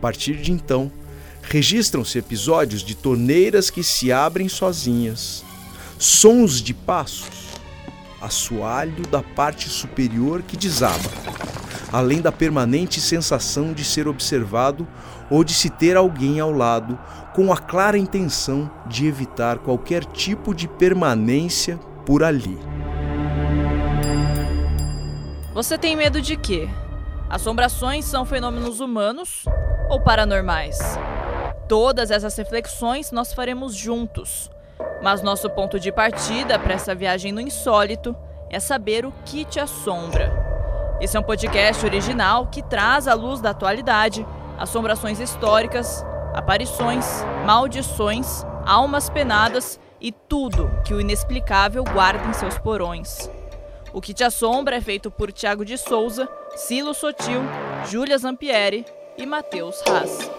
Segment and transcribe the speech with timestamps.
[0.00, 0.90] partir de então,
[1.42, 5.44] registram-se episódios de torneiras que se abrem sozinhas,
[5.98, 7.50] sons de passos,
[8.20, 11.10] assoalho da parte superior que desaba,
[11.92, 14.88] além da permanente sensação de ser observado
[15.30, 16.98] ou de se ter alguém ao lado
[17.34, 22.58] com a clara intenção de evitar qualquer tipo de permanência por ali.
[25.52, 26.68] Você tem medo de quê?
[27.28, 29.44] Assombrações são fenômenos humanos
[29.90, 30.78] ou paranormais?
[31.68, 34.48] Todas essas reflexões nós faremos juntos.
[35.02, 38.16] Mas nosso ponto de partida para essa viagem no insólito
[38.48, 40.32] é saber o que te assombra.
[41.00, 44.24] Esse é um podcast original que traz à luz da atualidade
[44.56, 46.04] assombrações históricas,
[46.34, 53.28] aparições, maldições, almas penadas e tudo que o inexplicável guarda em seus porões.
[53.92, 57.40] O que te assombra é feito por Tiago de Souza, Silo Sotil,
[57.86, 58.84] Júlia Zampieri
[59.20, 60.30] e Matheus Haas.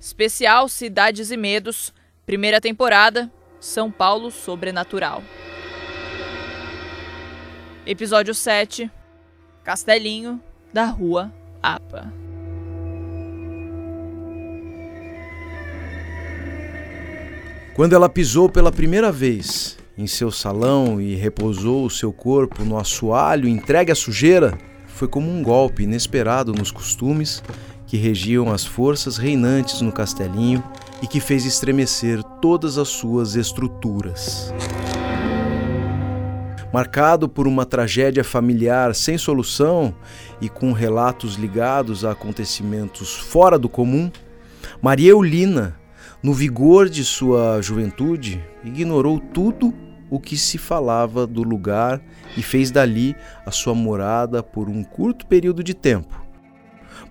[0.00, 1.94] Especial Cidades e Medos,
[2.26, 5.22] primeira temporada, São Paulo Sobrenatural.
[7.86, 8.90] Episódio 7
[9.62, 12.12] Castelinho da Rua Apa.
[17.74, 22.78] Quando ela pisou pela primeira vez em seu salão e repousou o seu corpo no
[22.78, 27.42] assoalho entregue à sujeira, foi como um golpe inesperado nos costumes
[27.86, 30.62] que regiam as forças reinantes no castelinho
[31.02, 34.52] e que fez estremecer todas as suas estruturas.
[36.72, 39.94] Marcado por uma tragédia familiar sem solução
[40.40, 44.10] e com relatos ligados a acontecimentos fora do comum,
[44.80, 45.81] Maria Eulina
[46.22, 49.74] no vigor de sua juventude, ignorou tudo
[50.08, 52.00] o que se falava do lugar
[52.36, 56.22] e fez dali a sua morada por um curto período de tempo,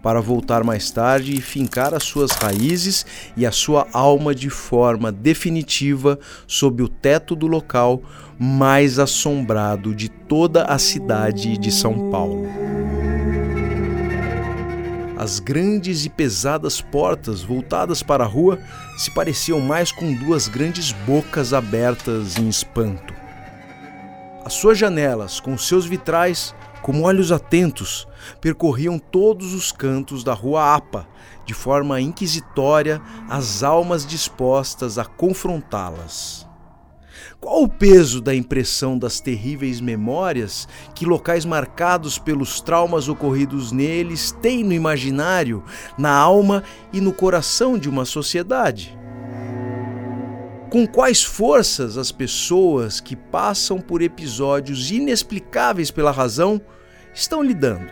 [0.02, 3.06] para voltar mais tarde e fincar as suas raízes
[3.36, 6.18] e a sua alma de forma definitiva
[6.48, 8.02] sob o teto do local
[8.40, 12.61] mais assombrado de toda a cidade de São Paulo.
[15.22, 18.58] As grandes e pesadas portas voltadas para a rua
[18.98, 23.14] se pareciam mais com duas grandes bocas abertas em espanto.
[24.44, 28.08] As suas janelas, com seus vitrais, como olhos atentos,
[28.42, 31.08] percorriam todos os cantos da rua Apa,
[31.46, 33.00] de forma inquisitória,
[33.30, 36.50] as almas dispostas a confrontá-las.
[37.40, 44.32] Qual o peso da impressão das terríveis memórias que locais marcados pelos traumas ocorridos neles
[44.42, 45.64] têm no imaginário,
[45.98, 48.98] na alma e no coração de uma sociedade?
[50.70, 56.62] Com quais forças as pessoas que passam por episódios inexplicáveis pela razão
[57.14, 57.92] estão lidando?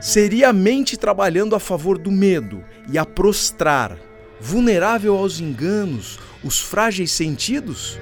[0.00, 3.96] Seria a mente trabalhando a favor do medo e a prostrar,
[4.40, 7.98] vulnerável aos enganos, os frágeis sentidos?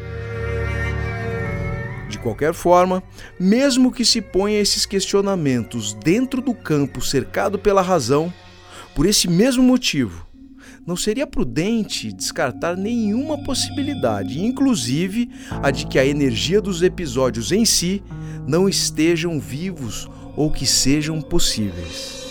[2.09, 3.03] De qualquer forma,
[3.39, 8.33] mesmo que se ponha esses questionamentos dentro do campo cercado pela razão,
[8.95, 10.27] por esse mesmo motivo,
[10.87, 15.31] não seria prudente descartar nenhuma possibilidade, inclusive
[15.63, 18.03] a de que a energia dos episódios em si
[18.47, 22.25] não estejam vivos ou que sejam possíveis.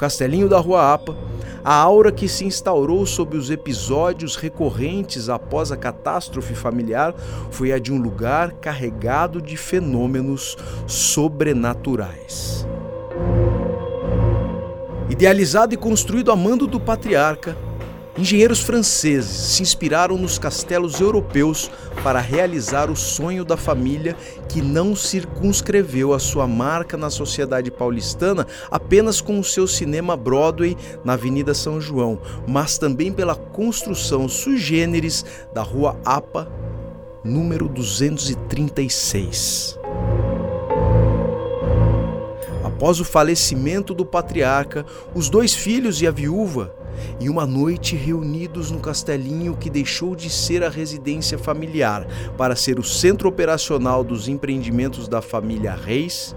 [0.00, 1.14] Castelinho da Rua Apa,
[1.62, 7.14] a aura que se instaurou sobre os episódios recorrentes após a catástrofe familiar
[7.50, 10.56] foi a de um lugar carregado de fenômenos
[10.86, 12.66] sobrenaturais.
[15.10, 17.54] Idealizado e construído a mando do patriarca,
[18.20, 21.70] engenheiros franceses se inspiraram nos castelos europeus
[22.02, 24.14] para realizar o sonho da família
[24.46, 30.76] que não circunscreveu a sua marca na sociedade paulistana apenas com o seu cinema Broadway
[31.02, 35.24] na Avenida São João, mas também pela construção sui generis
[35.54, 36.46] da Rua Apa,
[37.24, 39.78] número 236.
[42.62, 44.84] Após o falecimento do patriarca,
[45.14, 46.78] os dois filhos e a viúva
[47.18, 52.06] e uma noite reunidos no castelinho que deixou de ser a residência familiar
[52.36, 56.34] para ser o centro operacional dos empreendimentos da família Reis,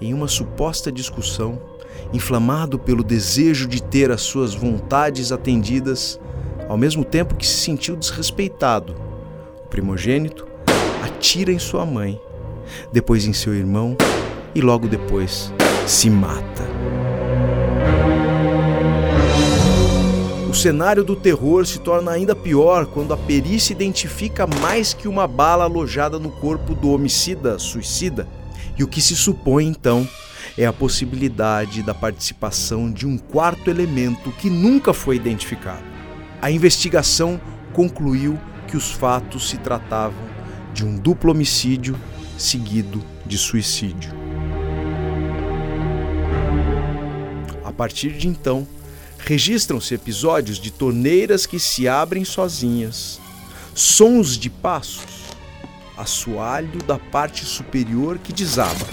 [0.00, 1.60] em uma suposta discussão,
[2.12, 6.20] inflamado pelo desejo de ter as suas vontades atendidas,
[6.68, 8.94] ao mesmo tempo que se sentiu desrespeitado,
[9.64, 10.46] o primogênito
[11.02, 12.20] atira em sua mãe,
[12.92, 13.96] depois em seu irmão
[14.54, 15.52] e logo depois
[15.86, 16.73] se mata.
[20.54, 25.26] O cenário do terror se torna ainda pior quando a perícia identifica mais que uma
[25.26, 28.28] bala alojada no corpo do homicida suicida.
[28.78, 30.08] E o que se supõe então
[30.56, 35.82] é a possibilidade da participação de um quarto elemento que nunca foi identificado.
[36.40, 37.40] A investigação
[37.72, 40.22] concluiu que os fatos se tratavam
[40.72, 41.96] de um duplo homicídio
[42.38, 44.12] seguido de suicídio.
[47.64, 48.64] A partir de então,
[49.24, 53.18] registram-se episódios de torneiras que se abrem sozinhas,
[53.74, 55.24] sons de passos,
[55.96, 58.86] assoalho da parte superior que desaba,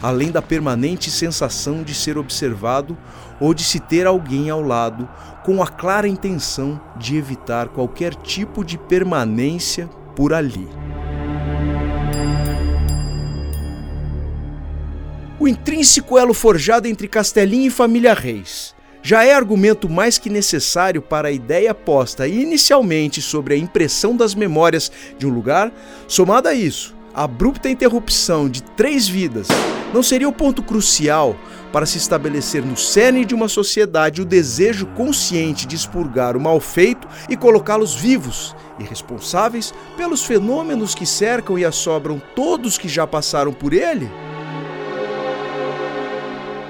[0.00, 2.96] além da permanente sensação de ser observado
[3.40, 5.08] ou de se ter alguém ao lado
[5.44, 10.68] com a clara intenção de evitar qualquer tipo de permanência por ali.
[15.40, 18.77] O intrínseco elo forjado entre Castelinho e família Reis
[19.08, 24.34] já é argumento mais que necessário para a ideia posta inicialmente sobre a impressão das
[24.34, 25.72] memórias de um lugar,
[26.06, 29.48] somada a isso, a abrupta interrupção de três vidas
[29.94, 31.34] não seria o ponto crucial
[31.72, 36.60] para se estabelecer no cerne de uma sociedade o desejo consciente de expurgar o mal
[36.60, 43.06] feito e colocá-los vivos e responsáveis pelos fenômenos que cercam e assobram todos que já
[43.06, 44.10] passaram por ele?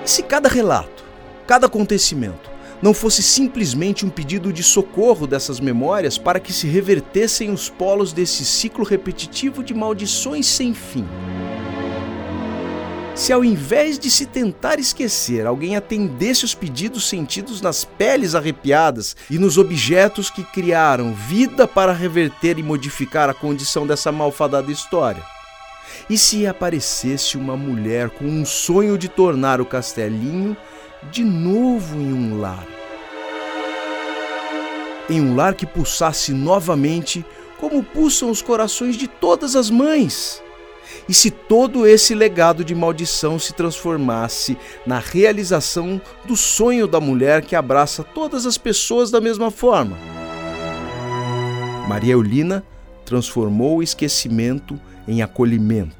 [0.05, 1.08] E se cada relato,
[1.49, 2.51] cada acontecimento,
[2.83, 8.13] não fosse simplesmente um pedido de socorro dessas memórias para que se revertessem os polos
[8.13, 11.07] desse ciclo repetitivo de maldições sem fim?
[13.15, 19.17] Se ao invés de se tentar esquecer, alguém atendesse os pedidos sentidos nas peles arrepiadas
[19.31, 25.23] e nos objetos que criaram vida para reverter e modificar a condição dessa malfadada história?
[26.11, 30.55] E se aparecesse uma mulher com um sonho de tornar o castelinho
[31.11, 32.67] de novo em um lar?
[35.09, 37.25] Em um lar que pulsasse novamente
[37.59, 40.43] como pulsam os corações de todas as mães.
[41.09, 44.57] E se todo esse legado de maldição se transformasse
[44.87, 49.97] na realização do sonho da mulher que abraça todas as pessoas da mesma forma?
[51.89, 52.63] Maria Eulina
[53.05, 55.98] transformou o esquecimento em acolhimento.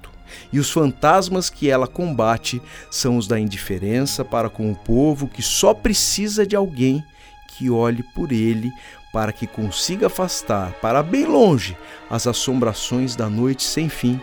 [0.53, 2.61] E os fantasmas que ela combate
[2.91, 7.05] são os da indiferença para com o povo que só precisa de alguém
[7.49, 8.73] que olhe por ele
[9.13, 11.77] para que consiga afastar para bem longe
[12.11, 14.21] as assombrações da noite sem fim,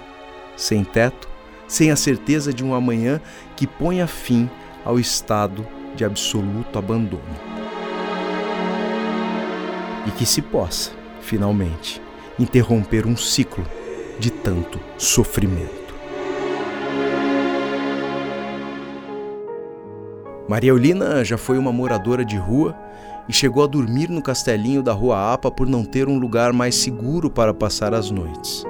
[0.55, 1.27] sem teto,
[1.67, 3.19] sem a certeza de um amanhã
[3.55, 4.49] que ponha fim
[4.83, 7.23] ao estado de absoluto abandono.
[10.05, 10.91] E que se possa,
[11.21, 12.01] finalmente,
[12.37, 13.65] interromper um ciclo
[14.19, 15.84] de tanto sofrimento.
[20.47, 22.75] Maria Eulina já foi uma moradora de rua
[23.27, 26.75] e chegou a dormir no castelinho da Rua Apa por não ter um lugar mais
[26.75, 28.63] seguro para passar as noites.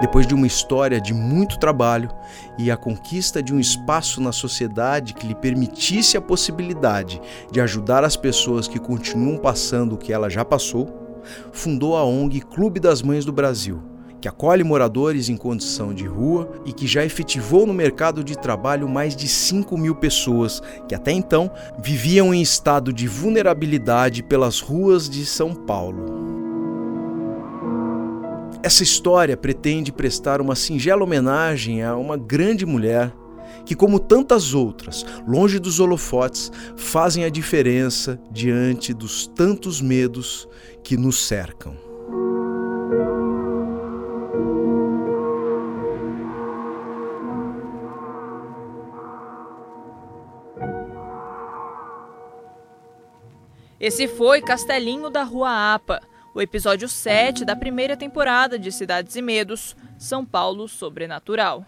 [0.00, 2.10] Depois de uma história de muito trabalho
[2.58, 7.20] e a conquista de um espaço na sociedade que lhe permitisse a possibilidade
[7.52, 11.22] de ajudar as pessoas que continuam passando o que ela já passou,
[11.52, 13.80] fundou a ONG Clube das Mães do Brasil,
[14.24, 18.88] que acolhe moradores em condição de rua e que já efetivou no mercado de trabalho
[18.88, 25.10] mais de 5 mil pessoas que até então viviam em estado de vulnerabilidade pelas ruas
[25.10, 26.06] de São Paulo.
[28.62, 33.12] Essa história pretende prestar uma singela homenagem a uma grande mulher
[33.66, 40.48] que, como tantas outras, longe dos holofotes, fazem a diferença diante dos tantos medos
[40.82, 41.93] que nos cercam.
[53.86, 56.00] Esse foi Castelinho da Rua Apa,
[56.34, 61.66] o episódio 7 da primeira temporada de Cidades e Medos, São Paulo Sobrenatural.